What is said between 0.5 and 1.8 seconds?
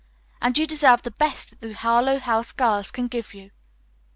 you deserve the best that the